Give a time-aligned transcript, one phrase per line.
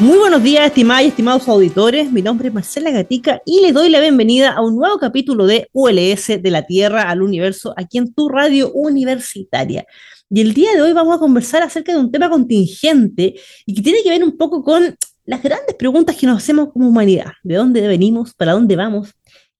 [0.00, 2.10] Muy buenos días, estimadas y estimados auditores.
[2.10, 5.68] Mi nombre es Marcela Gatica y les doy la bienvenida a un nuevo capítulo de
[5.74, 9.84] ULS de la Tierra al Universo aquí en tu radio universitaria.
[10.30, 13.34] Y el día de hoy vamos a conversar acerca de un tema contingente
[13.66, 16.88] y que tiene que ver un poco con las grandes preguntas que nos hacemos como
[16.88, 17.32] humanidad.
[17.42, 18.32] ¿De dónde venimos?
[18.32, 19.10] ¿Para dónde vamos?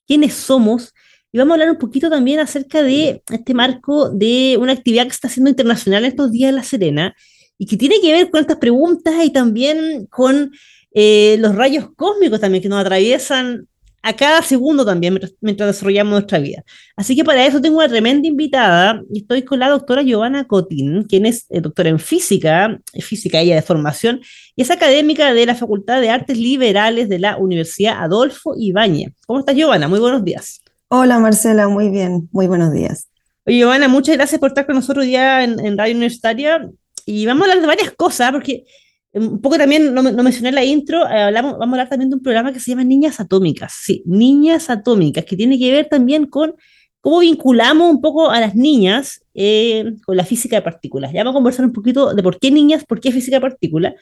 [0.06, 0.94] ¿Quiénes somos?
[1.32, 5.12] Y vamos a hablar un poquito también acerca de este marco de una actividad que
[5.12, 7.14] está siendo internacional estos días en La Serena
[7.60, 10.50] y que tiene que ver con estas preguntas y también con
[10.92, 13.68] eh, los rayos cósmicos también que nos atraviesan
[14.02, 16.64] a cada segundo también mientras, desarrollamos nuestra vida.
[16.96, 21.02] Así que para eso tengo una tremenda invitada y estoy con la doctora Giovanna Cotín,
[21.02, 24.22] quien es eh, doctora en física, física ella de formación,
[24.56, 29.12] y es académica de la Facultad de Artes Liberales de la Universidad Adolfo Ibáñez.
[29.26, 29.86] ¿Cómo estás, Giovanna?
[29.86, 30.62] Muy buenos días.
[30.88, 33.08] Hola, Marcela, muy bien, muy buenos días.
[33.44, 36.70] Oye, Giovanna, muchas gracias por estar con nosotros ya en, en Radio Universitaria.
[37.10, 38.64] Y vamos a hablar de varias cosas, porque
[39.12, 42.16] un poco también no, mencioné en la intro, eh, hablamos, vamos a hablar también de
[42.16, 43.72] un programa que se llama Niñas Atómicas.
[43.82, 46.54] Sí, Niñas Atómicas, que tiene que ver también con
[47.00, 51.12] cómo vinculamos un poco a las niñas eh, con la física de partículas.
[51.12, 53.94] Ya vamos a conversar un poquito de por qué niñas, por qué física de partículas.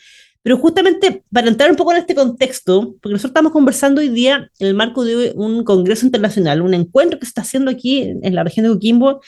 [0.43, 4.51] Pero justamente para entrar un poco en este contexto, porque nosotros estamos conversando hoy día
[4.59, 8.35] en el marco de un congreso internacional, un encuentro que se está haciendo aquí en
[8.35, 9.21] la región de Coquimbo,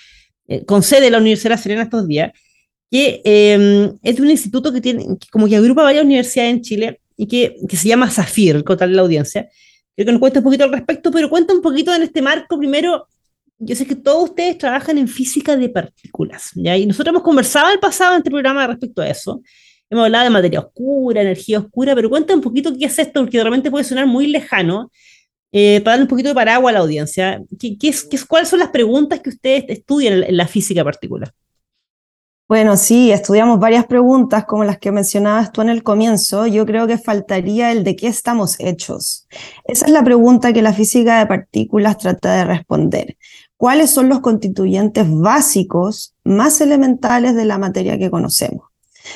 [0.48, 2.32] eh, con sede de la Universidad de Serena estos días,
[2.90, 7.26] que em, es un instituto que tiene, como que agrupa varias universidades en Chile y
[7.26, 9.48] que, que se llama SAFIR, con tal la audiencia.
[9.94, 12.58] Quiero que nos cuente un poquito al respecto, pero cuenta un poquito en este marco.
[12.58, 13.06] Primero,
[13.58, 16.50] yo sé que todos ustedes trabajan en física de partículas.
[16.54, 19.42] Y nosotros hemos conversado en el pasado en este programa respecto a eso.
[19.90, 23.38] Hemos hablado de materia oscura, energía oscura, pero cuenta un poquito qué es esto, porque
[23.38, 24.90] realmente puede sonar muy lejano,
[25.52, 27.42] eh, para darle un poquito de paraguas a la audiencia.
[27.58, 30.82] ¿Qué, qué es, qué es, ¿Cuáles son las preguntas que ustedes estudian en la física
[30.82, 31.32] particular?
[32.50, 36.48] Bueno, sí, estudiamos varias preguntas como las que mencionabas tú en el comienzo.
[36.48, 39.28] Yo creo que faltaría el de qué estamos hechos.
[39.62, 43.16] Esa es la pregunta que la física de partículas trata de responder.
[43.56, 48.69] ¿Cuáles son los constituyentes básicos más elementales de la materia que conocemos?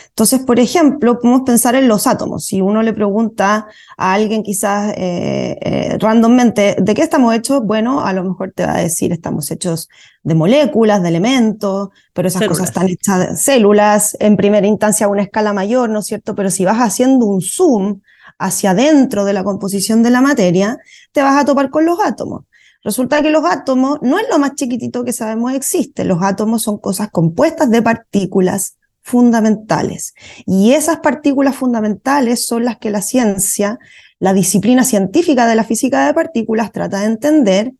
[0.08, 2.44] Entonces, por ejemplo, podemos pensar en los átomos.
[2.44, 3.66] Si uno le pregunta
[3.96, 7.62] a alguien quizás eh, eh, randommente, ¿de qué estamos hechos?
[7.64, 9.88] Bueno, a lo mejor te va a decir, estamos hechos
[10.22, 15.08] de moléculas, de elementos, pero esas cosas están hechas de células, en primera instancia a
[15.08, 16.34] una escala mayor, ¿no es cierto?
[16.34, 18.00] Pero si vas haciendo un zoom
[18.38, 20.78] hacia adentro de la composición de la materia,
[21.12, 22.44] te vas a topar con los átomos.
[22.84, 26.04] Resulta que los átomos no es lo más chiquitito que sabemos existe.
[26.04, 30.14] Los átomos son cosas compuestas de partículas fundamentales.
[30.46, 33.78] Y esas partículas fundamentales son las que la ciencia,
[34.18, 37.72] la disciplina científica de la física de partículas trata de entender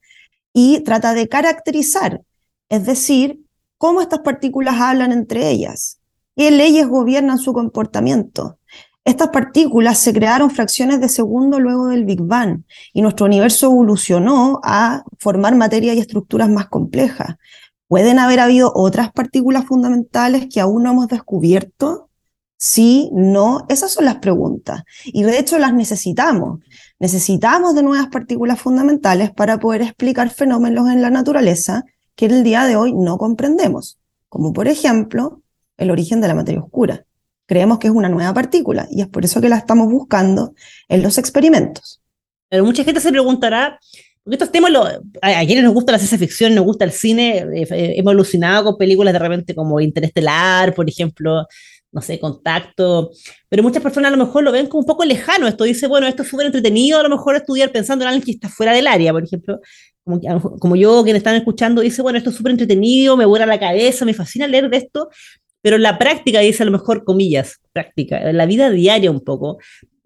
[0.53, 2.21] y trata de caracterizar,
[2.69, 3.41] es decir,
[3.79, 5.99] cómo estas partículas hablan entre ellas,
[6.37, 8.59] qué leyes gobiernan su comportamiento.
[9.07, 12.63] Estas partículas se crearon fracciones de segundo luego del Big Bang
[12.93, 17.37] y nuestro universo evolucionó a formar materia y estructuras más complejas.
[17.95, 22.11] ¿Pueden haber habido otras partículas fundamentales que aún no hemos descubierto?
[22.57, 24.83] Sí, no, esas son las preguntas.
[25.05, 26.59] Y de hecho las necesitamos.
[26.99, 31.85] Necesitamos de nuevas partículas fundamentales para poder explicar fenómenos en la naturaleza
[32.17, 35.43] que en el día de hoy no comprendemos, como por ejemplo
[35.77, 37.05] el origen de la materia oscura.
[37.47, 40.53] Creemos que es una nueva partícula y es por eso que la estamos buscando
[40.89, 42.03] en los experimentos.
[42.49, 43.79] Pero mucha gente se preguntará,
[44.25, 44.73] porque estos temas,
[45.21, 48.65] a, quienes nos gusta la ciencia ficción, nos gusta el cine, eh, eh, hemos alucinado
[48.65, 51.47] con películas de repente como Interestelar, por ejemplo,
[51.93, 53.11] no sé, Contacto,
[53.51, 55.47] pero muchas personas a lo mejor lo ven como un poco lejano.
[55.47, 58.31] Esto dice, bueno, esto es súper entretenido, a lo mejor estudiar pensando en alguien que
[58.31, 59.61] está fuera del área, por ejemplo.
[60.05, 63.61] Como, como yo, quienes están escuchando, dice, bueno, esto es súper entretenido, me vuela la
[63.61, 65.09] cabeza, me fascina leer de esto,
[65.63, 69.59] pero la práctica, dice a lo mejor comillas, práctica, la vida diaria un poco,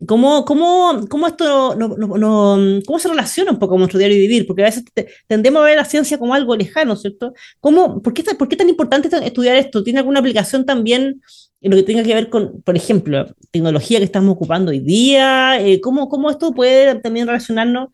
[0.07, 4.47] ¿Cómo, cómo, cómo esto no, no, cómo se relaciona un poco con nuestro diario vivir?
[4.47, 4.85] Porque a veces
[5.27, 7.35] tendemos a ver la ciencia como algo lejano, ¿cierto?
[7.59, 9.83] ¿Cómo, por, qué, ¿Por qué es tan importante estudiar esto?
[9.83, 11.21] ¿Tiene alguna aplicación también
[11.61, 15.61] en lo que tenga que ver con, por ejemplo, tecnología que estamos ocupando hoy día?
[15.61, 17.89] Eh, ¿cómo, ¿Cómo esto puede también relacionarnos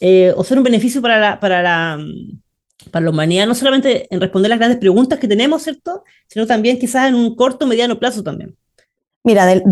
[0.00, 2.04] eh, o ser un beneficio para la, para la
[2.90, 6.02] para la humanidad, no solamente en responder las grandes preguntas que tenemos, ¿cierto?
[6.28, 8.56] Sino también quizás en un corto, mediano plazo también.
[9.22, 9.62] Mira, eh,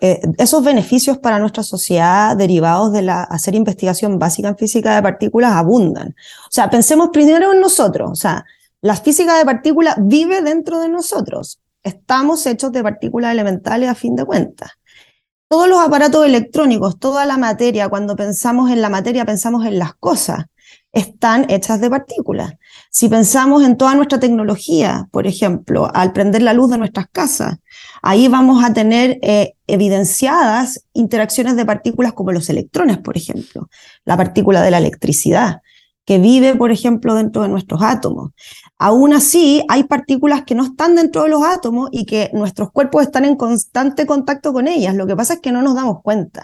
[0.00, 5.02] eh, esos beneficios para nuestra sociedad derivados de la, hacer investigación básica en física de
[5.02, 6.10] partículas abundan.
[6.10, 8.10] O sea, pensemos primero en nosotros.
[8.12, 8.44] O sea,
[8.82, 11.60] la física de partículas vive dentro de nosotros.
[11.82, 14.70] Estamos hechos de partículas elementales a fin de cuentas.
[15.48, 19.94] Todos los aparatos electrónicos, toda la materia, cuando pensamos en la materia, pensamos en las
[19.94, 20.46] cosas
[20.96, 22.54] están hechas de partículas.
[22.90, 27.58] Si pensamos en toda nuestra tecnología, por ejemplo, al prender la luz de nuestras casas,
[28.00, 33.68] ahí vamos a tener eh, evidenciadas interacciones de partículas como los electrones, por ejemplo,
[34.06, 35.60] la partícula de la electricidad,
[36.06, 38.30] que vive, por ejemplo, dentro de nuestros átomos.
[38.78, 43.02] Aún así, hay partículas que no están dentro de los átomos y que nuestros cuerpos
[43.02, 44.94] están en constante contacto con ellas.
[44.94, 46.42] Lo que pasa es que no nos damos cuenta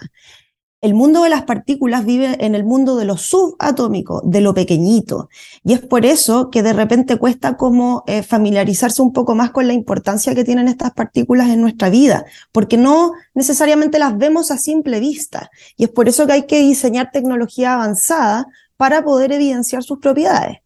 [0.83, 5.29] el mundo de las partículas vive en el mundo de lo subatómico, de lo pequeñito.
[5.63, 9.65] Y es por eso que de repente cuesta como eh, familiarizarse un poco más con
[9.65, 14.57] la importancia que tienen estas partículas en nuestra vida, porque no necesariamente las vemos a
[14.57, 15.49] simple vista.
[15.77, 20.57] Y es por eso que hay que diseñar tecnología avanzada para poder evidenciar sus propiedades.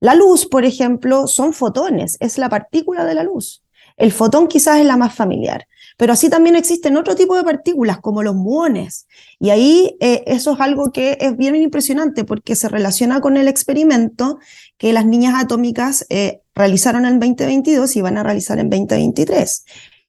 [0.00, 3.62] La luz, por ejemplo, son fotones, es la partícula de la luz.
[3.98, 5.68] El fotón quizás es la más familiar.
[5.96, 9.06] Pero así también existen otro tipo de partículas, como los muones.
[9.38, 13.48] Y ahí eh, eso es algo que es bien impresionante porque se relaciona con el
[13.48, 14.38] experimento
[14.76, 19.64] que las niñas atómicas eh, realizaron en 2022 y van a realizar en 2023.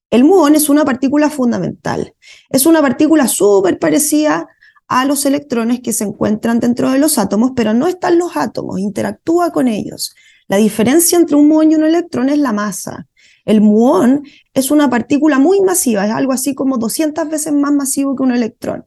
[0.10, 2.14] El muón es una partícula fundamental.
[2.50, 4.48] Es una partícula súper parecida
[4.88, 8.80] a los electrones que se encuentran dentro de los átomos, pero no están los átomos,
[8.80, 10.16] interactúa con ellos.
[10.48, 13.08] La diferencia entre un muón y un electrón es la masa.
[13.48, 14.24] El muón
[14.54, 18.34] es una partícula muy masiva, es algo así como 200 veces más masivo que un
[18.34, 18.86] electrón.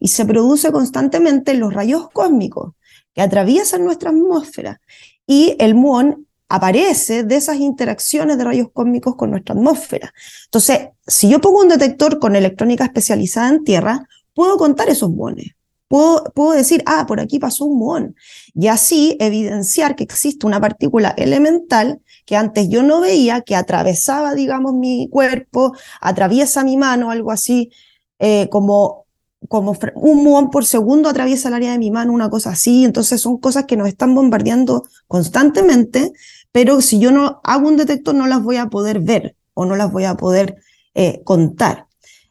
[0.00, 2.72] Y se produce constantemente en los rayos cósmicos
[3.12, 4.80] que atraviesan nuestra atmósfera.
[5.26, 10.14] Y el muón aparece de esas interacciones de rayos cósmicos con nuestra atmósfera.
[10.46, 15.48] Entonces, si yo pongo un detector con electrónica especializada en Tierra, puedo contar esos muones.
[15.88, 18.16] Puedo, decir, ah, por aquí pasó un muón.
[18.54, 24.34] Y así evidenciar que existe una partícula elemental que antes yo no veía, que atravesaba,
[24.34, 27.70] digamos, mi cuerpo, atraviesa mi mano, algo así,
[28.18, 29.06] eh, como,
[29.48, 32.84] como un muón por segundo atraviesa el área de mi mano, una cosa así.
[32.84, 36.12] Entonces son cosas que nos están bombardeando constantemente,
[36.52, 39.74] pero si yo no hago un detector no las voy a poder ver o no
[39.74, 40.56] las voy a poder
[40.94, 41.87] eh, contar.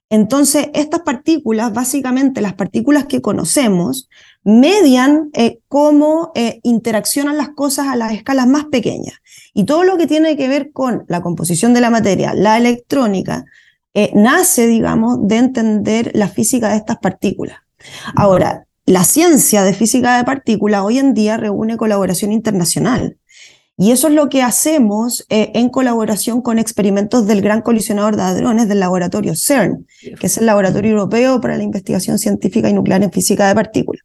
[0.10, 4.10] Entonces, estas partículas, básicamente las partículas que conocemos,
[4.44, 9.16] median eh, cómo eh, interaccionan las cosas a las escalas más pequeñas.
[9.54, 13.46] Y todo lo que tiene que ver con la composición de la materia, la electrónica,
[13.94, 17.58] eh, nace, digamos, de entender la física de estas partículas.
[18.16, 23.18] Ahora, la ciencia de física de partículas hoy en día reúne colaboración internacional.
[23.80, 28.24] Y eso es lo que hacemos eh, en colaboración con experimentos del Gran Colisionador de
[28.24, 29.86] Hadrones del laboratorio CERN,
[30.20, 34.04] que es el Laboratorio Europeo para la Investigación Científica y Nuclear en Física de Partículas.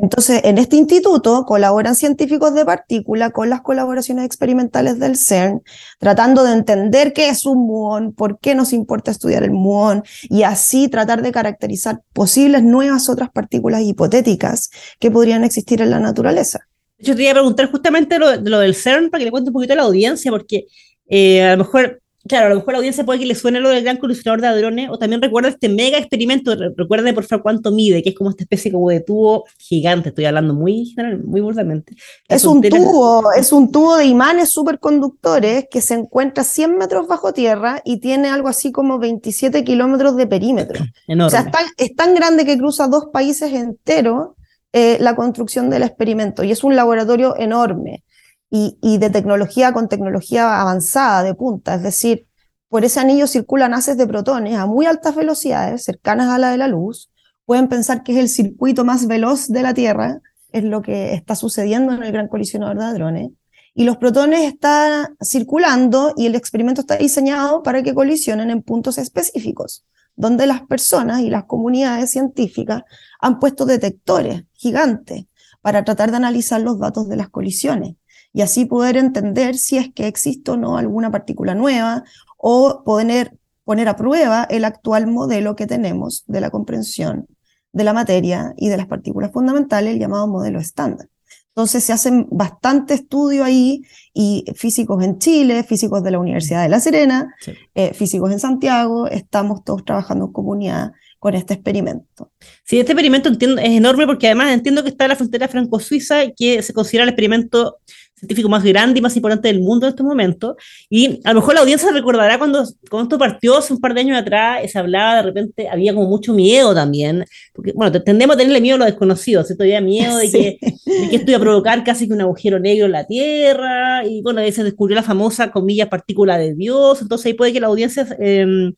[0.00, 5.62] Entonces, en este instituto colaboran científicos de partículas con las colaboraciones experimentales del CERN,
[5.98, 10.44] tratando de entender qué es un muón, por qué nos importa estudiar el muón, y
[10.44, 16.69] así tratar de caracterizar posibles nuevas otras partículas hipotéticas que podrían existir en la naturaleza.
[17.02, 19.54] Yo te iba a preguntar justamente lo, lo del CERN para que le cuente un
[19.54, 20.66] poquito a la audiencia, porque
[21.08, 23.70] eh, a lo mejor, claro, a lo mejor la audiencia puede que le suene lo
[23.70, 27.72] del gran colisionador de hadrones, o también recuerda este mega experimento, recuerde por favor cuánto
[27.72, 31.94] mide, que es como esta especie como de tubo gigante, estoy hablando muy muy burdamente.
[32.28, 37.32] Es un tubo, es un tubo de imanes superconductores que se encuentra 100 metros bajo
[37.32, 40.84] tierra y tiene algo así como 27 kilómetros de perímetro.
[41.08, 44.28] O sea, es tan grande que cruza dos países enteros
[44.72, 48.04] eh, la construcción del experimento y es un laboratorio enorme
[48.50, 52.26] y, de tecnología con tecnología avanzada de punta, es decir,
[52.68, 56.58] por ese anillo circulan haces de protones a muy altas velocidades, cercanas a la de
[56.58, 57.10] la luz.
[57.44, 60.20] Pueden pensar que es el circuito más veloz de la Tierra,
[60.52, 63.30] es lo que está sucediendo en el gran colisionador de hadrones.
[63.74, 68.98] Y los protones están circulando y el experimento está diseñado para que colisionen en puntos
[68.98, 69.84] específicos
[70.16, 72.82] donde las personas y las comunidades científicas
[73.20, 75.24] han puesto detectores gigantes
[75.62, 77.96] para tratar de analizar los datos de las colisiones
[78.32, 82.04] y así poder entender si es que existe o no alguna partícula nueva
[82.36, 87.26] o poder, poner a prueba el actual modelo que tenemos de la comprensión
[87.72, 91.08] de la materia y de las partículas fundamentales, el llamado modelo estándar.
[91.48, 93.82] Entonces se hacen bastante estudio ahí
[94.14, 97.34] y físicos en Chile, físicos de la Universidad de La Serena,
[97.74, 102.32] eh, físicos en Santiago, estamos todos trabajando en comunidad con este experimento.
[102.64, 106.24] Sí, este experimento entiendo, es enorme porque además entiendo que está en la frontera franco-suiza
[106.24, 107.78] y que se considera el experimento
[108.16, 110.56] científico más grande y más importante del mundo en este momento.
[110.88, 114.00] Y a lo mejor la audiencia recordará cuando, cuando esto partió hace un par de
[114.00, 118.38] años atrás, se hablaba de repente, había como mucho miedo también, porque bueno, tendemos a
[118.38, 119.64] tenerle miedo a lo desconocido, ¿cierto?
[119.64, 122.86] Había miedo de que, de que esto iba a provocar casi que un agujero negro
[122.86, 127.26] en la Tierra, y bueno, ahí se descubrió la famosa, comillas, partícula de Dios, entonces
[127.26, 128.06] ahí puede que la audiencia...
[128.18, 128.72] Eh,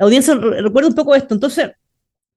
[0.00, 1.34] la audiencia recuerda un poco esto.
[1.34, 1.72] Entonces,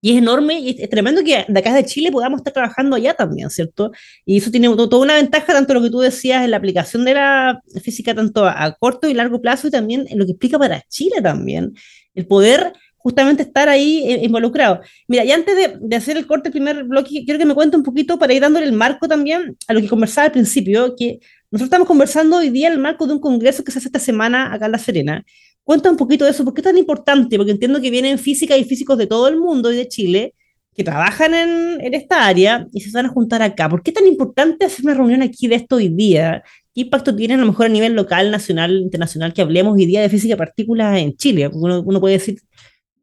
[0.01, 3.13] y es enorme y es, tremendo que de acá de Chile podamos estar trabajando allá
[3.13, 3.93] también, ¿cierto?
[4.25, 7.13] Y eso tiene toda una ventaja, tanto lo que tú decías en la aplicación de
[7.13, 10.82] la física, tanto a, corto y largo plazo, y también en lo que explica para
[10.89, 11.74] Chile también,
[12.15, 14.82] el poder justamente estar ahí eh, involucrado.
[15.08, 17.77] Mira, y antes de, de, hacer el corte, el primer bloque, quiero que me cuente
[17.77, 21.20] un poquito para ir dándole el marco también a lo que conversaba al principio, que
[21.50, 24.00] nosotros estamos conversando hoy día en el marco de un congreso que se hace esta
[24.00, 25.25] semana acá en La Serena,
[25.63, 27.38] Cuenta un poquito de eso, ¿por qué es tan importante?
[27.38, 30.36] Porque entiendo que vienen físicas y físicos de todo el mundo y de Chile
[30.75, 33.70] que trabajan en, en, esta área y se van a juntar acá.
[33.70, 36.43] ¿Por qué es tan importante hacer una reunión aquí de esto hoy día?
[36.74, 40.01] ¿Qué impacto tiene a lo mejor a nivel local, nacional, internacional que hablemos hoy día
[40.01, 41.48] de física partículas en Chile?
[41.53, 42.39] Uno, uno puede decir,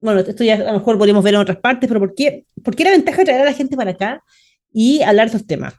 [0.01, 2.75] bueno, esto ya a lo mejor podríamos ver en otras partes, pero ¿por qué, ¿por
[2.75, 4.25] qué la ventaja de traer a la gente para acá
[4.73, 5.75] y hablar de estos temas?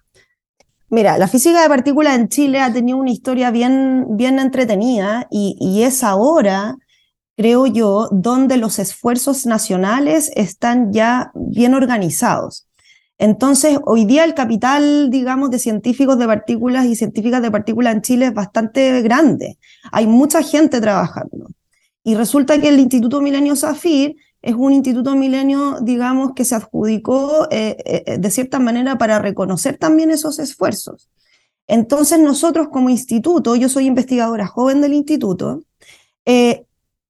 [0.92, 5.56] Mira, la física de partículas en Chile ha tenido una historia bien, bien entretenida y,
[5.58, 6.76] y, es ahora,
[7.38, 12.68] creo yo, donde los esfuerzos nacionales están ya bien organizados.
[13.18, 18.02] Entonces, hoy día el capital, digamos, de científicos de partículas y científicas de partículas en
[18.02, 19.58] Chile es bastante grande.
[19.94, 21.48] Hay mucha gente trabajando.
[22.04, 27.48] Y resulta que el Instituto Milenio Zafir es un instituto milenio, digamos, que se adjudicó
[27.52, 31.10] eh, eh, de cierta manera para reconocer también esos esfuerzos.
[31.68, 35.64] Entonces nosotros como instituto, yo soy investigadora joven del instituto,
[36.26, 36.66] eh,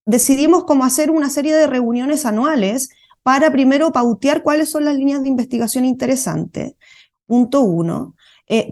[0.06, 2.90] decidimos como hacer una serie de reuniones anuales
[3.24, 6.74] para primero pautear cuáles son las líneas de investigación interesantes.
[7.28, 8.16] Punto uno.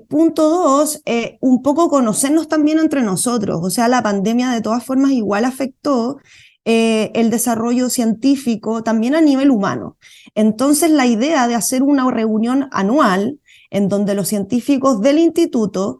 [0.09, 1.01] punto dos,
[1.39, 3.59] un poco conocernos también entre nosotros.
[3.63, 6.17] O sea, la pandemia de todas formas igual afectó
[6.65, 9.97] eh, el desarrollo científico también a nivel humano.
[10.35, 13.39] Entonces, la idea de hacer una reunión anual
[13.71, 15.99] en donde los científicos del instituto,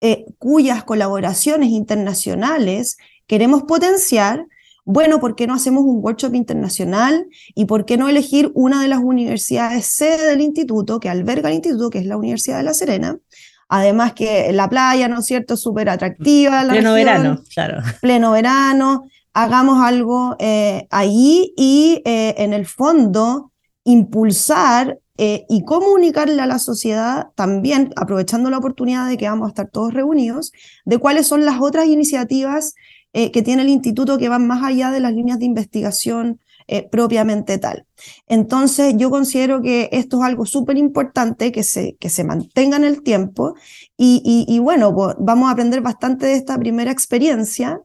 [0.00, 4.46] eh, cuyas colaboraciones internacionales queremos potenciar,
[4.84, 7.26] bueno, ¿por qué no hacemos un workshop internacional?
[7.54, 11.56] ¿Y por qué no elegir una de las universidades sede del instituto, que alberga el
[11.56, 13.18] instituto, que es la Universidad de La Serena?
[13.68, 16.62] Además que la playa, ¿no es cierto?, súper atractiva.
[16.62, 17.82] La pleno verano, claro.
[18.00, 23.52] Pleno verano hagamos algo eh, ahí y eh, en el fondo
[23.84, 29.48] impulsar eh, y comunicarle a la sociedad también, aprovechando la oportunidad de que vamos a
[29.50, 30.52] estar todos reunidos,
[30.86, 32.74] de cuáles son las otras iniciativas
[33.12, 36.38] que tiene el instituto que van más allá de las líneas de investigación
[36.90, 37.86] propiamente tal.
[38.28, 42.84] Entonces, yo considero que esto es algo súper importante, que se, que se mantenga en
[42.84, 43.54] el tiempo
[43.96, 47.80] y, y bueno, pues, vamos a aprender bastante de esta primera experiencia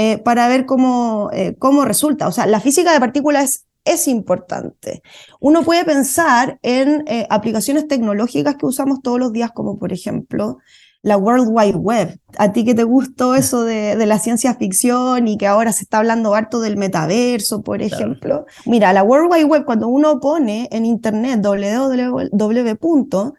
[0.00, 2.28] eh, para ver cómo, eh, cómo resulta.
[2.28, 5.02] O sea, la física de partículas es, importante.
[5.40, 10.58] Uno puede pensar en eh, aplicaciones tecnológicas que usamos todos los días, como por ejemplo
[11.02, 12.20] la World Wide Web.
[12.38, 15.98] A ti que te gustó eso de, la ciencia ficción y que ahora se está
[15.98, 18.46] hablando harto del metaverso, por ejemplo.
[18.66, 23.32] Mira, la World Wide Web, cuando uno pone en internet www.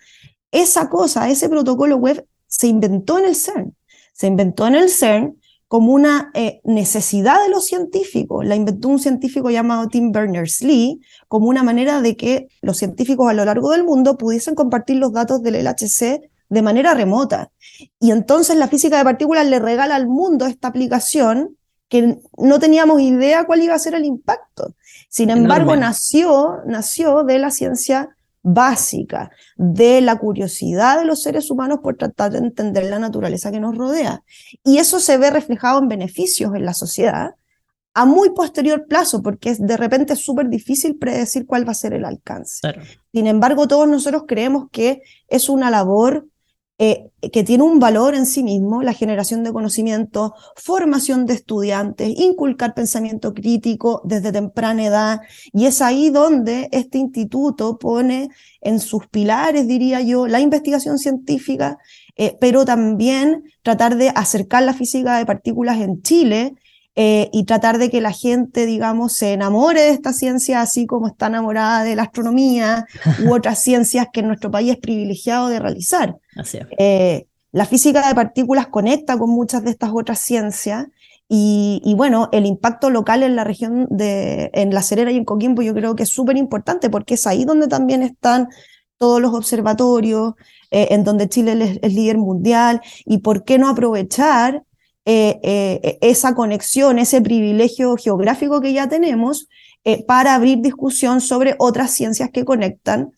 [0.52, 3.78] Esa cosa, ese protocolo web se inventó en el CERN.
[4.12, 5.39] Se inventó en el CERN
[5.70, 8.44] como una eh, necesidad de los científicos.
[8.44, 13.34] La inventó un científico llamado Tim Berners-Lee como una manera de que los científicos a
[13.34, 17.52] lo largo del mundo pudiesen compartir los datos del LHC de manera remota.
[18.00, 21.56] Y entonces la física de partículas le regala al mundo esta aplicación
[21.88, 24.74] que no teníamos idea cuál iba a ser el impacto.
[25.08, 28.10] Sin embargo, nació, nació de la ciencia
[28.42, 33.60] básica de la curiosidad de los seres humanos por tratar de entender la naturaleza que
[33.60, 34.24] nos rodea.
[34.64, 37.36] Y eso se ve reflejado en beneficios en la sociedad
[37.94, 41.94] a muy posterior plazo, porque es de repente súper difícil predecir cuál va a ser
[41.94, 42.62] el alcance.
[43.12, 46.28] Sin embargo, todos nosotros creemos que es una labor
[46.82, 52.18] eh, que tiene un valor en sí mismo, la generación de conocimiento, formación de estudiantes,
[52.18, 55.22] inculcar pensamiento crítico desde temprana edad,
[55.52, 58.30] y es ahí donde este instituto pone
[58.62, 61.80] en sus pilares, diría yo, la investigación científica,
[62.16, 66.56] eh, pero también tratar de acercar la física de partículas en Chile
[66.96, 71.08] eh, y tratar de que la gente, digamos, se enamore de esta ciencia así como
[71.08, 72.86] está enamorada de la astronomía
[73.24, 76.18] u otras ciencias que en nuestro país es privilegiado de realizar.
[76.78, 80.88] Eh, la física de partículas conecta con muchas de estas otras ciencias
[81.32, 85.62] y, bueno, el impacto local en la región de, en La Serena y en Coquimbo
[85.62, 88.50] yo creo que es súper importante porque es ahí donde también están
[88.98, 90.34] todos los observatorios,
[90.72, 94.64] eh, en donde Chile es, líder mundial y por qué no aprovechar
[95.12, 99.48] eh, eh, esa conexión, ese privilegio geográfico que ya tenemos
[99.84, 103.12] eh, para abrir discusión sobre otras ciencias que conectan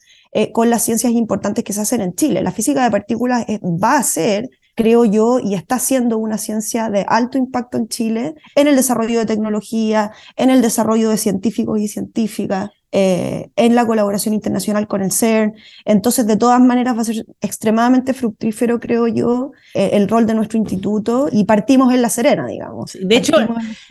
[0.54, 2.42] con las ciencias importantes que se hacen en Chile.
[2.42, 7.06] La física de partículas va a ser creo yo, y está siendo una ciencia de
[7.10, 11.90] alto impacto en Chile, en el desarrollo de tecnología, en el desarrollo de científicos y
[11.90, 15.56] científicas, eh, en la colaboración internacional con el CERN.
[15.86, 20.34] Entonces, de todas maneras, va a ser extremadamente fructífero, creo yo, eh, el rol de
[20.34, 22.98] nuestro instituto y partimos en La Serena, digamos.
[23.02, 23.34] De hecho,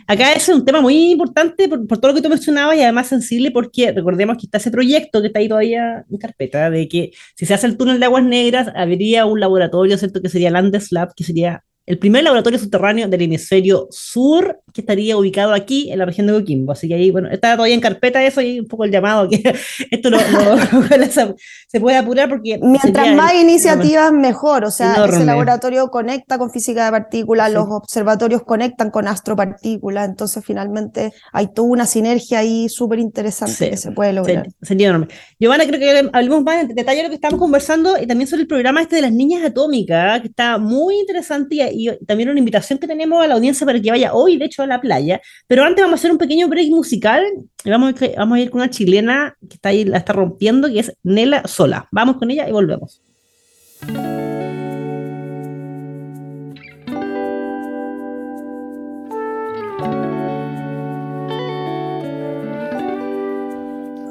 [0.05, 3.51] acá es un tema muy importante por, todo lo que tú mencionabas y además sensible
[3.51, 7.45] porque recordemos que está ese proyecto que está ahí todavía en carpeta de que si
[7.45, 10.21] se hace el túnel de aguas negras, habría un laboratorio, ¿cierto?
[10.21, 15.53] Que sería Landeslab, que sería el primer laboratorio subterráneo del hemisferio sur que estaría ubicado
[15.53, 16.71] aquí en la región de Coquimbo.
[16.71, 19.41] Así que ahí, bueno, está todavía en carpeta eso y un poco el llamado que
[19.91, 20.17] esto lo,
[21.67, 22.59] se puede apurar porque...
[22.61, 24.65] Mientras más iniciativas, mejor.
[24.65, 30.43] O sea, ese laboratorio conecta con física de partículas, los observatorios conectan con astropartículas, entonces
[30.45, 34.47] finalmente hay toda una sinergia ahí súper interesante que se puede lograr.
[34.61, 35.07] Sería enorme.
[35.39, 38.43] Giovanna, creo que hablemos más en detalle de lo que estamos conversando y también sobre
[38.43, 42.39] el programa este de las niñas atómicas, que está muy interesante y, y también una
[42.39, 45.21] invitación que tenemos a la audiencia para que vaya hoy, de hecho, mucho la playa.
[45.47, 47.23] Pero antes vamos a hacer un pequeño break musical
[47.63, 50.67] y vamos a, vamos a ir con una chilena que está ahí, la está rompiendo,
[50.67, 51.87] que es Nela Sola.
[51.91, 53.01] Vamos con ella y volvemos.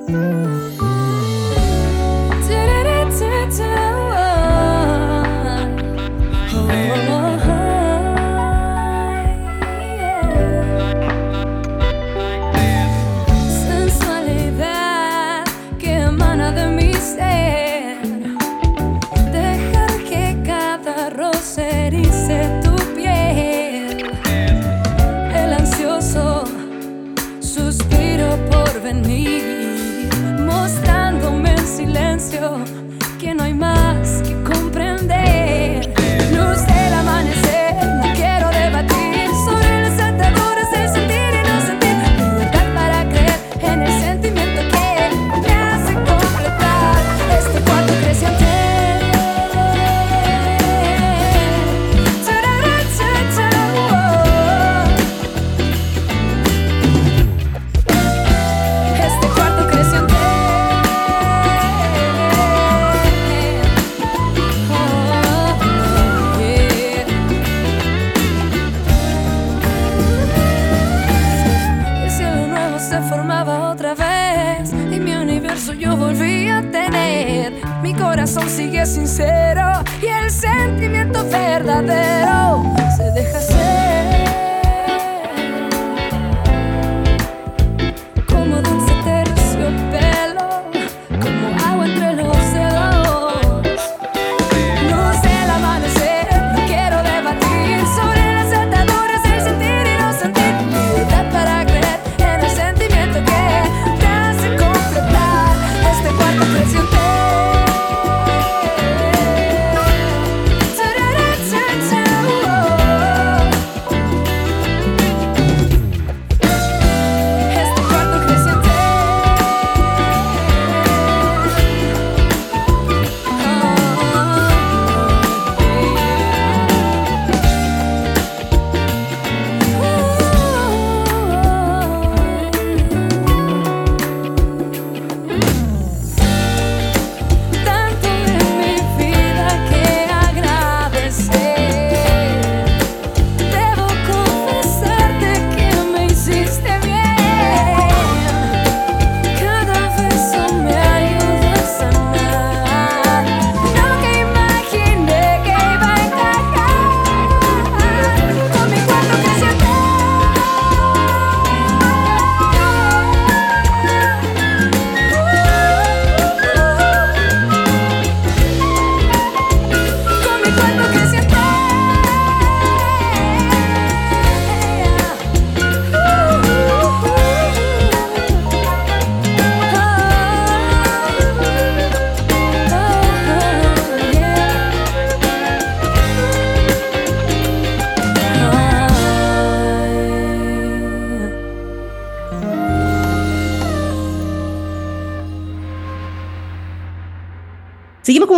[0.08, 0.59] Mm.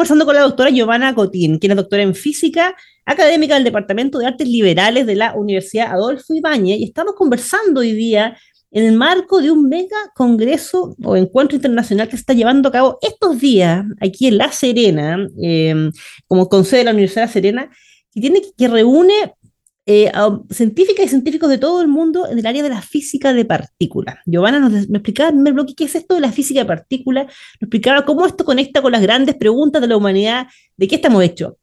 [0.03, 2.75] Conversando con la doctora Giovanna Cotín, quien es doctora en física,
[3.07, 7.93] académica del Departamento de Artes Liberales de la Universidad Adolfo Ibáñez, y estamos conversando hoy
[7.93, 8.37] día
[8.73, 12.73] en el marco de un mega congreso o encuentro internacional que se está llevando a
[12.73, 15.91] cabo estos días aquí en La Serena, eh,
[16.27, 17.71] como concede de la Universidad de La Serena,
[18.11, 19.35] que, tiene, que reúne
[19.87, 20.13] eh,
[20.51, 24.17] científicas y científicos de todo el mundo en el área de la física de partículas.
[24.27, 27.63] Giovanna nos explicaba en el bloque qué es esto de la física de partículas, nos
[27.63, 31.55] explicaba cómo esto conecta con las grandes preguntas de la humanidad, de qué estamos hechos,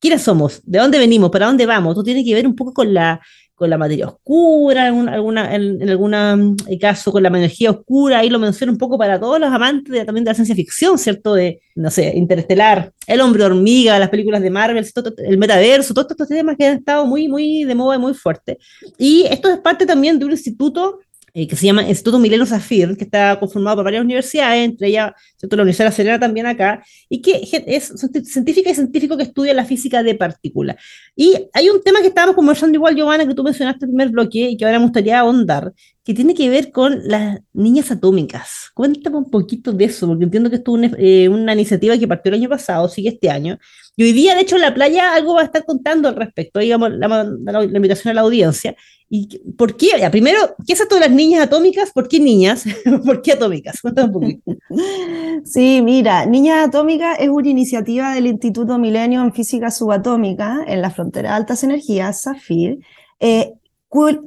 [0.00, 1.92] quiénes somos, de dónde venimos, para dónde vamos.
[1.92, 3.20] Esto tiene que ver un poco con la
[3.56, 8.28] con la materia oscura, en, alguna, en, algún eh, caso con la energía oscura, ahí
[8.28, 11.32] lo menciono un poco para todos los amantes de, también de la ciencia ficción, ¿cierto?
[11.32, 14.86] De, no sé, Interestelar, El Hombre Hormiga, las películas de Marvel,
[15.18, 18.58] el metaverso, todos estos temas que han estado muy, muy de moda y muy fuerte.
[18.98, 21.00] Y esto es parte también de un instituto
[21.38, 25.12] eh, que se llama Instituto Milenio Zafir, que está conformado por varias universidades, entre ellas
[25.42, 27.92] la Universidad de la Serena también acá, y que es
[28.24, 30.76] científica y científico que estudia la física de partículas.
[31.14, 34.08] Y hay un tema que estábamos conversando igual, Giovanna, que tú mencionaste en el primer
[34.08, 35.74] bloque y que ahora me gustaría ahondar,
[36.06, 38.70] que tiene que ver con las niñas atómicas.
[38.74, 42.06] Cuéntame un poquito de eso, porque entiendo que esto es una, eh, una iniciativa que
[42.06, 43.58] partió el año pasado, sigue este año,
[43.96, 46.60] y hoy día, de hecho, en la playa algo va a estar contando al respecto,
[46.60, 48.76] digamos, la, la, invitación a la audiencia.
[49.10, 49.88] ¿Y por qué?
[50.12, 51.90] primero, ¿qué es esto de las niñas atómicas?
[51.90, 52.64] ¿Por qué niñas?
[53.04, 53.80] ¿Por qué atómicas?
[53.80, 54.42] Cuéntame un poquito.
[55.44, 60.90] Sí, mira, Niñas Atómicas es una iniciativa del Instituto Milenio en Física Subatómica en la
[60.90, 62.78] frontera de altas energías, SAFIR,
[63.20, 63.52] eh,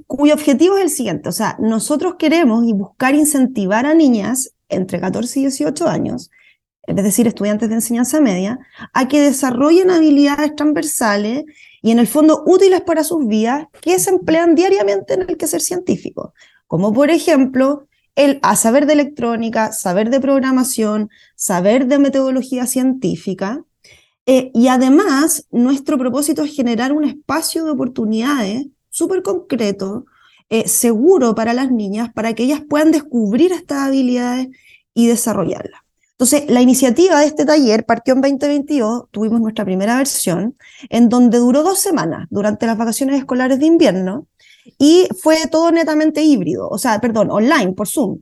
[0.08, 5.00] cuyo objetivo es el siguiente, o sea, nosotros queremos y buscar incentivar a niñas entre
[5.00, 6.30] 14 y 18 años
[6.90, 8.60] es decir, estudiantes de enseñanza media,
[8.94, 11.44] a que desarrollen habilidades transversales
[11.84, 15.62] y en el fondo útiles para sus vidas que se emplean diariamente en el quehacer
[15.62, 16.34] científico,
[16.66, 23.64] como por ejemplo el a saber de electrónica, saber de programación, saber de metodología científica.
[24.26, 30.06] Eh, y además, nuestro propósito es generar un espacio de oportunidades súper concreto,
[30.50, 34.48] eh, seguro para las niñas, para que ellas puedan descubrir estas habilidades
[34.94, 35.82] y desarrollarlas.
[36.12, 40.58] Entonces, la iniciativa de este taller partió en 2022, tuvimos nuestra primera versión,
[40.90, 44.28] en donde duró dos semanas durante las vacaciones escolares de invierno
[44.78, 48.20] y fue todo netamente híbrido, o sea, perdón, online, por Zoom,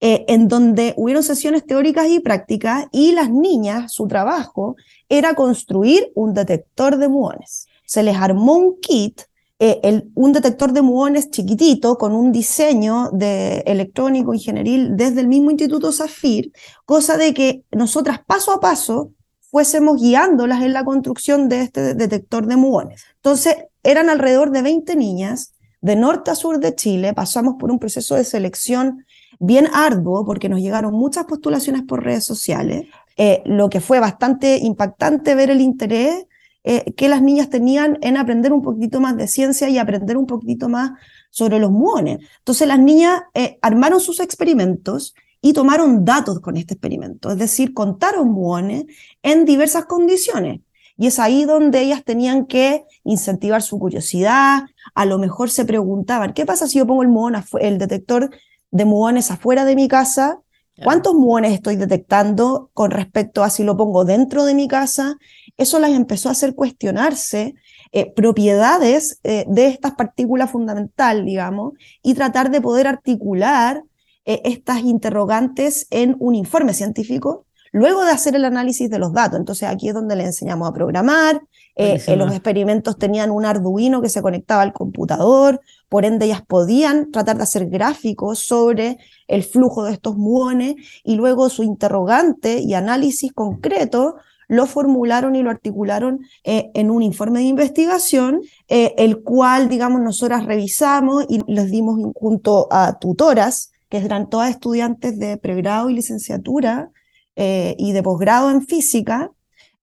[0.00, 4.76] eh, en donde hubieron sesiones teóricas y prácticas y las niñas, su trabajo
[5.08, 7.66] era construir un detector de muones.
[7.84, 9.20] Se les armó un kit
[9.66, 15.50] eh, un detector de muones chiquitito con un diseño de electrónico ingenieril desde el mismo
[15.50, 16.52] Instituto Zafir,
[16.84, 22.46] cosa de que nosotras paso a paso fuésemos guiándolas en la construcción de este detector
[22.46, 23.04] de muones.
[23.14, 27.78] Entonces, eran alrededor de 20 niñas de norte a sur de Chile, pasamos por un
[27.78, 29.06] proceso de selección
[29.38, 34.58] bien arduo porque nos llegaron muchas postulaciones por redes sociales, eh, lo que fue bastante
[34.58, 36.26] impactante ver el interés
[36.66, 40.26] eh, que las niñas tenían en aprender un poquito más de ciencia y aprender un
[40.26, 40.92] poquito más
[41.28, 42.20] sobre los muones.
[42.38, 47.74] Entonces las niñas eh, armaron sus experimentos y tomaron datos con este experimento, es decir,
[47.74, 48.86] contaron muones
[49.22, 50.60] en diversas condiciones.
[50.96, 54.62] Y es ahí donde ellas tenían que incentivar su curiosidad,
[54.94, 58.30] a lo mejor se preguntaban, ¿qué pasa si yo pongo el, muón el detector
[58.70, 60.40] de muones afuera de mi casa
[60.82, 65.16] ¿Cuántos muones estoy detectando con respecto a si lo pongo dentro de mi casa?
[65.56, 67.54] Eso las empezó a hacer cuestionarse
[67.92, 73.84] eh, propiedades eh, de estas partículas fundamental, digamos, y tratar de poder articular
[74.24, 79.36] eh, estas interrogantes en un informe científico luego de hacer el análisis de los datos.
[79.36, 81.42] Entonces aquí es donde le enseñamos a programar,
[81.74, 87.10] eh, los experimentos tenían un Arduino que se conectaba al computador, por ende ellas podían
[87.10, 92.74] tratar de hacer gráficos sobre el flujo de estos muones y luego su interrogante y
[92.74, 94.14] análisis concreto
[94.46, 100.00] lo formularon y lo articularon eh, en un informe de investigación, eh, el cual, digamos,
[100.00, 105.94] nosotras revisamos y les dimos junto a tutoras, que eran todas estudiantes de pregrado y
[105.94, 106.92] licenciatura
[107.36, 109.30] y de posgrado en física,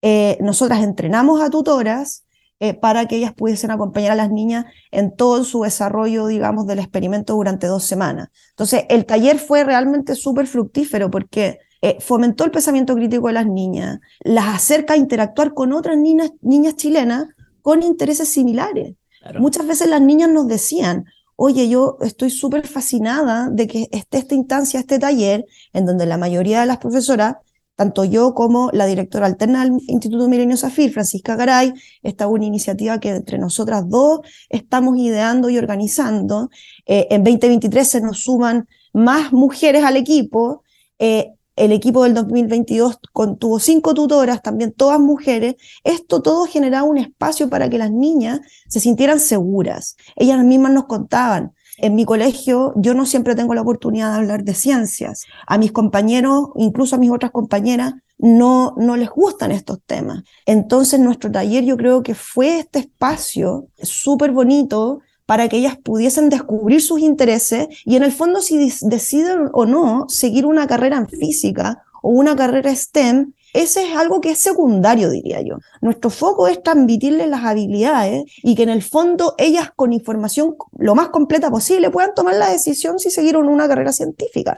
[0.02, 2.26] eh, nosotras entrenamos a tutoras
[2.60, 6.80] eh, para que ellas pudiesen acompañar a las niñas en todo su desarrollo, digamos, del
[6.80, 8.30] experimento durante dos semanas.
[8.52, 13.48] Entonces, el taller fue realmente súper fructífero porque eh, fomentó el pensamiento crítico de las
[13.48, 17.28] niñas, las acerca a interactuar con otras niñas, niñas chilenas
[17.62, 18.96] con intereses similares.
[19.40, 21.06] Muchas veces las niñas nos decían,
[21.44, 26.20] oye, yo estoy súper fascinada de que esté esta instancia, este taller, en donde la
[26.20, 27.38] mayoría de las profesoras
[27.76, 31.74] tanto yo como la directora alterna del Instituto Milenio Zafir, Francisca Garay,
[32.04, 36.52] esta una iniciativa que entre nosotras dos estamos ideando y organizando.
[36.86, 40.64] Eh, en 2023 se nos suman más mujeres al equipo.
[41.00, 43.00] Eh, el equipo del 2022
[43.40, 45.56] tuvo cinco tutoras, también todas mujeres.
[45.84, 49.96] Esto todo generaba un espacio para que las niñas se sintieran seguras.
[50.16, 54.44] Ellas mismas nos contaban, en mi colegio yo no siempre tengo la oportunidad de hablar
[54.44, 55.26] de ciencias.
[55.48, 60.24] A mis compañeros, incluso a mis otras compañeras, no, no les gustan estos temas.
[60.46, 66.28] Entonces nuestro taller yo creo que fue este espacio súper bonito para que ellas pudiesen
[66.28, 71.08] descubrir sus intereses y en el fondo si deciden o no seguir una carrera en
[71.08, 75.60] física o una carrera STEM, ese es algo que es secundario, diría yo.
[75.80, 80.96] Nuestro foco es transmitirles las habilidades y que en el fondo ellas con información lo
[80.96, 84.58] más completa posible puedan tomar la decisión si siguieron una carrera científica.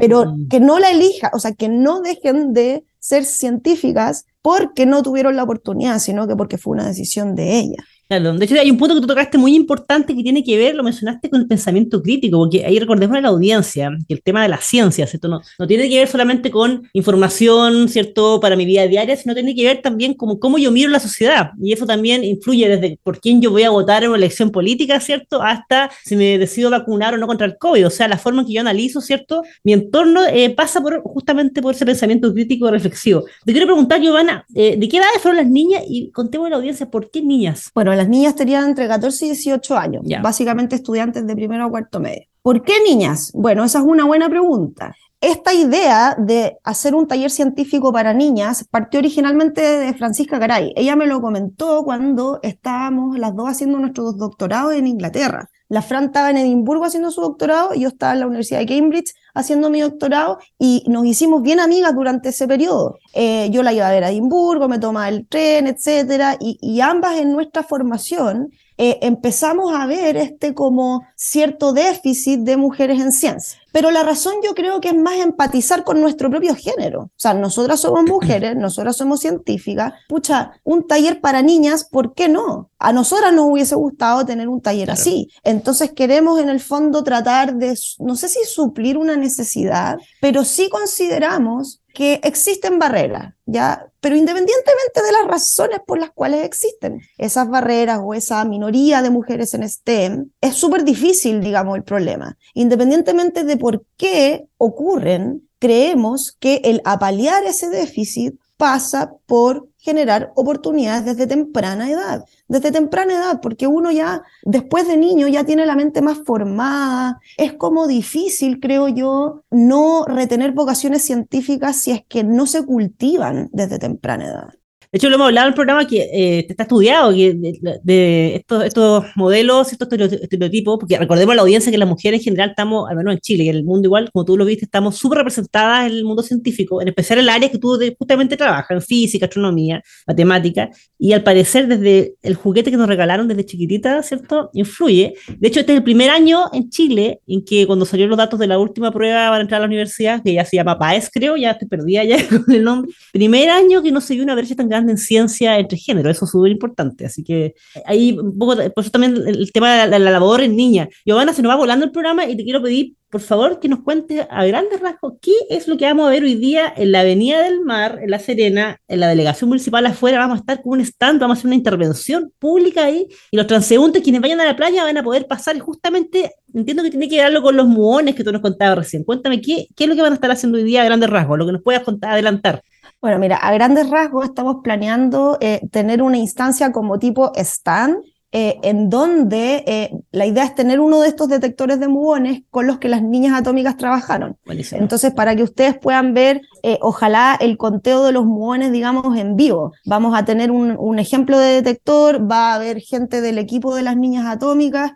[0.00, 5.02] Pero que no la elijan, o sea, que no dejen de ser científicas porque no
[5.02, 7.84] tuvieron la oportunidad, sino que porque fue una decisión de ellas.
[8.08, 10.74] Claro, de hecho hay un punto que tú tocaste muy importante que tiene que ver,
[10.74, 14.42] lo mencionaste con el pensamiento crítico, porque ahí recordemos a la audiencia que el tema
[14.42, 15.28] de la ciencia, ¿cierto?
[15.28, 18.40] No, no tiene que ver solamente con información, ¿cierto?
[18.40, 21.52] Para mi vida diaria, sino tiene que ver también con cómo yo miro la sociedad.
[21.60, 25.00] Y eso también influye desde por quién yo voy a votar en una elección política,
[25.00, 25.42] ¿cierto?
[25.42, 27.86] Hasta si me decido vacunar o no contra el COVID.
[27.86, 29.42] O sea, la forma en que yo analizo, ¿cierto?
[29.62, 33.24] Mi entorno eh, pasa por justamente por ese pensamiento crítico reflexivo.
[33.44, 35.82] Te quiero preguntar, Giovanna, eh, ¿de qué edades fueron las niñas?
[35.88, 37.70] Y contemos a la audiencia, ¿por qué niñas?
[37.74, 42.00] Bueno, las niñas tenían entre 14 y 18 años, básicamente estudiantes de primero a cuarto
[42.00, 42.26] medio.
[42.42, 43.30] ¿Por qué niñas?
[43.34, 44.94] Bueno, esa es una buena pregunta.
[45.20, 50.74] Esta idea de hacer un taller científico para niñas partió originalmente de Francisca Garay.
[50.76, 55.48] Ella me lo comentó cuando estábamos las dos haciendo nuestros doctorados en Inglaterra.
[55.68, 58.66] La Fran estaba en Edimburgo haciendo su doctorado y yo estaba en la Universidad de
[58.66, 62.98] Cambridge haciendo mi doctorado y nos hicimos bien amigas durante ese periodo.
[63.14, 66.80] Eh, yo la iba a ver a Edimburgo, me tomaba el tren, etcétera, y, y
[66.80, 73.12] ambas en nuestra formación eh, empezamos a ver este como cierto déficit de mujeres en
[73.12, 73.58] ciencia.
[73.74, 77.00] Pero la razón yo creo que es más empatizar con nuestro propio género.
[77.02, 79.94] O sea, nosotras somos mujeres, nosotras somos científicas.
[80.08, 82.70] Pucha, un taller para niñas, ¿por qué no?
[82.78, 85.28] A nosotras nos hubiese gustado tener un taller así.
[85.42, 90.68] Entonces queremos en el fondo tratar de, no sé si suplir una necesidad, pero sí
[90.70, 93.86] consideramos que existen barreras, ¿ya?
[94.00, 99.10] Pero independientemente de las razones por las cuales existen esas barreras o esa minoría de
[99.10, 102.36] mujeres en STEM, es súper difícil, digamos, el problema.
[102.52, 111.04] Independientemente de por qué ocurren, creemos que el apalear ese déficit pasa por generar oportunidades
[111.04, 115.76] desde temprana edad, desde temprana edad, porque uno ya después de niño ya tiene la
[115.76, 122.24] mente más formada, es como difícil, creo yo, no retener vocaciones científicas si es que
[122.24, 124.63] no se cultivan desde temprana edad.
[124.94, 127.34] De hecho, lo hemos hablado en el programa que eh, está estudiado que
[127.82, 132.24] de, estos, estos, modelos, estos estereotipos, porque recordemos a la audiencia que las mujeres en
[132.26, 134.66] general estamos, al menos en Chile y en el mundo igual, como tú lo viste,
[134.66, 138.36] estamos súper representadas en el mundo científico, en especial en el área que tú justamente
[138.36, 143.44] trabajas, en física, astronomía, matemática, y al parecer desde el juguete que nos regalaron desde
[143.44, 144.50] chiquitita, ¿cierto?
[144.52, 145.14] Influye.
[145.38, 148.38] De hecho, este es el primer año en Chile en que cuando salieron los datos
[148.38, 151.36] de la última prueba para entrar a la universidad, que ya se llama PAES, creo,
[151.36, 154.54] ya estoy perdida ya con el nombre, primer año que no se vio una brecha
[154.54, 157.06] tan grande en ciencia entre género, eso es súper importante.
[157.06, 157.54] Así que
[157.86, 160.88] ahí un poco, por eso también el tema de la, labor en niña.
[161.04, 163.80] Giovanna, se nos va volando el programa y te quiero pedir, por favor, que nos
[163.80, 167.00] cuentes a grandes rasgos qué es lo que vamos a ver hoy día en la
[167.00, 170.18] Avenida del Mar, en La Serena, en la delegación municipal afuera.
[170.18, 173.46] Vamos a estar con un stand, vamos a hacer una intervención pública ahí y los
[173.46, 177.16] transeúntes, quienes vayan a la playa, van a poder pasar justamente entiendo que tiene que
[177.16, 179.04] verlo con los muones que tú nos contabas recién.
[179.04, 181.38] Cuéntame qué, qué es lo que van a estar haciendo hoy día a grandes rasgos,
[181.38, 182.62] lo que nos puedas contar, adelantar.
[183.04, 187.98] Bueno, mira, a grandes rasgos estamos planeando eh, tener una instancia como tipo stand,
[188.32, 192.66] eh, en donde eh, la idea es tener uno de estos detectores de muones con
[192.66, 194.38] los que las niñas atómicas trabajaron.
[194.46, 196.40] Entonces, para que ustedes puedan ver,
[196.80, 199.72] ojalá el conteo de los muones, digamos, en vivo.
[199.84, 203.98] Vamos a tener un, ejemplo de detector, va a haber gente del equipo de las
[203.98, 204.92] niñas atómicas,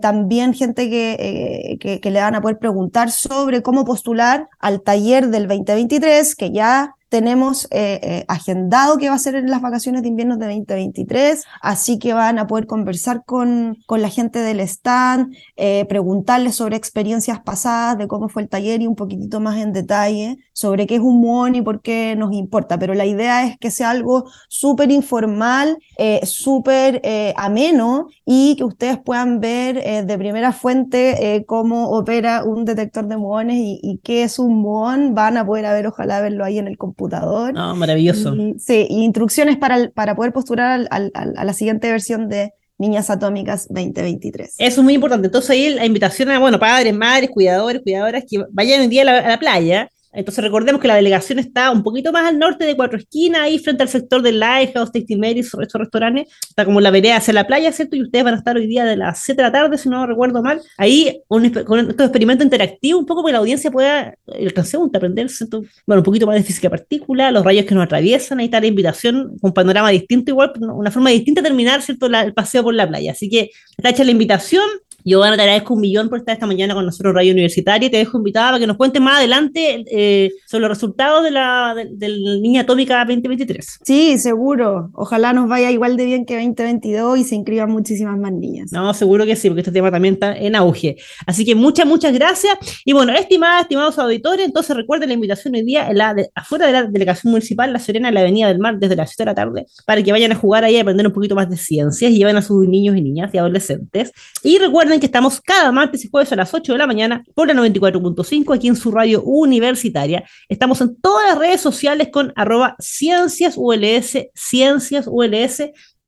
[0.00, 5.28] también gente que, que, que le van a poder preguntar sobre cómo postular al taller
[5.28, 10.02] del 2023, que ya tenemos eh, eh, agendado que va a ser en las vacaciones
[10.02, 14.60] de invierno de 2023, así que van a poder conversar con, con la gente del
[14.60, 19.58] stand, eh, preguntarles sobre experiencias pasadas, de cómo fue el taller y un poquitito más
[19.58, 22.78] en detalle sobre qué es un muón y por qué nos importa.
[22.78, 25.78] Pero la idea es que sea algo súper informal,
[26.24, 27.00] súper
[27.36, 33.56] ameno y que ustedes puedan ver de primera fuente cómo opera un detector de muones
[33.56, 35.14] y, y qué es un muón.
[35.14, 37.54] Van a poder ver, ojalá verlo ahí en el computador computador.
[37.56, 38.34] Ah, maravilloso.
[38.58, 44.56] sí, y instrucciones para, para poder postular a la siguiente versión de Niñas Atómicas 2023.
[44.58, 45.26] Eso es muy importante.
[45.26, 49.04] Entonces ahí la invitación a, bueno, padres, madres, cuidadores, cuidadoras, que vayan un día a
[49.04, 52.98] la, playa Entonces recordemos que la delegación está un poquito más al norte de Cuatro
[52.98, 56.28] Esquinas, ahí frente al sector del Lighthouse, Tasty Mary's, estos restaurantes.
[56.48, 57.96] Está como la vereda hacia la playa, ¿cierto?
[57.96, 60.06] Y ustedes van a estar hoy día de las 7 de la tarde, si no
[60.06, 60.60] recuerdo mal.
[60.76, 64.96] Ahí un, con estos experimentos interactivos, un poco para que la audiencia pueda, el transeúnte,
[64.96, 65.62] aprender, ¿cierto?
[65.86, 68.66] Bueno, un poquito más de física partícula, los rayos que nos atraviesan, ahí está la
[68.66, 72.06] invitación, con un panorama distinto, igual, una forma distinta de terminar, ¿cierto?
[72.06, 73.12] el paseo por la playa.
[73.12, 74.64] Así que está hecha la invitación.
[75.08, 77.90] Yo, te agradezco un millón por estar esta mañana con nosotros Radio Universitaria.
[77.90, 81.74] Te dejo invitada para que nos cuentes más adelante eh, sobre los resultados de la,
[81.74, 82.08] de,
[82.42, 83.80] Niña Atómica 2023.
[83.84, 84.90] Sí, seguro.
[84.92, 88.70] Ojalá nos vaya igual de bien que 2022 y se inscriban muchísimas más niñas.
[88.70, 90.96] No, seguro que sí, porque este tema también está en auge.
[91.26, 92.58] Así que muchas, muchas gracias.
[92.84, 96.72] Y bueno, estimadas, estimados auditores, entonces recuerden la invitación hoy día en la afuera de
[96.72, 99.34] la delegación municipal La Serena, en la Avenida del Mar, desde las 7 de la
[99.34, 102.18] tarde, para que vayan a jugar ahí a aprender un poquito más de ciencias y
[102.18, 104.12] lleven a sus niños y niñas y adolescentes.
[104.42, 107.48] Y recuerden que estamos cada martes y jueves a las 8 de la mañana por
[107.48, 110.24] la 94.5 aquí en su radio universitaria.
[110.48, 114.16] Estamos en todas las redes sociales con arroba ciencias ULS.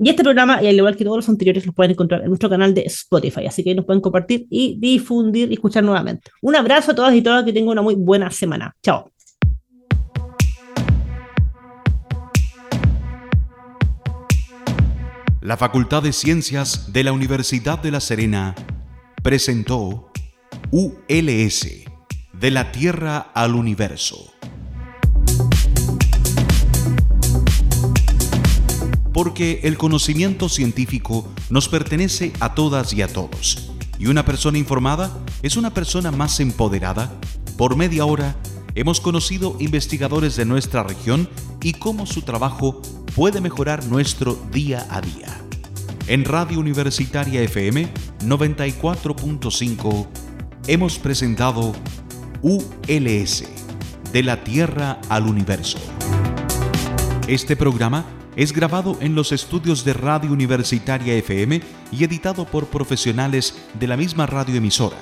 [0.03, 2.73] Y este programa, al igual que todos los anteriores, los pueden encontrar en nuestro canal
[2.73, 3.47] de Spotify.
[3.47, 6.31] Así que nos pueden compartir y difundir y escuchar nuevamente.
[6.41, 8.75] Un abrazo a todas y todas, que tengan una muy buena semana.
[8.83, 9.11] Chao.
[15.43, 18.55] La Facultad de Ciencias de la Universidad de La Serena
[19.23, 20.11] presentó
[20.71, 21.67] ULS,
[22.33, 24.33] de la Tierra al Universo.
[29.13, 35.11] Porque el conocimiento científico nos pertenece a todas y a todos, y una persona informada
[35.43, 37.13] es una persona más empoderada.
[37.59, 38.37] Por media hora
[38.75, 41.29] hemos conocido investigadores de nuestra región
[41.63, 42.81] y cómo su trabajo
[43.15, 45.50] puede mejorar nuestro día a día.
[46.11, 47.89] En Radio Universitaria FM
[48.25, 50.09] 94.5
[50.67, 51.73] hemos presentado
[52.43, 53.45] ULS,
[54.13, 55.79] de la Tierra al Universo.
[57.29, 61.61] Este programa es grabado en los estudios de Radio Universitaria FM
[61.93, 64.97] y editado por profesionales de la misma radioemisora,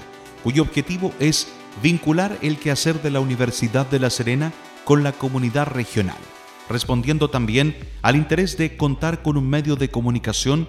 [0.44, 1.48] cuyo objetivo es
[1.82, 4.52] vincular el quehacer de la Universidad de La Serena
[4.84, 6.18] con la comunidad regional
[6.68, 10.68] respondiendo también al interés de contar con un medio de comunicación